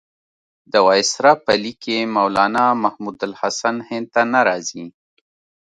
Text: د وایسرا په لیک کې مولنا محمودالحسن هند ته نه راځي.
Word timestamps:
د 0.71 0.73
وایسرا 0.87 1.31
په 1.45 1.51
لیک 1.63 1.77
کې 1.83 1.97
مولنا 2.15 2.65
محمودالحسن 2.83 3.75
هند 3.89 4.07
ته 4.13 4.21
نه 4.33 4.39
راځي. 4.47 4.85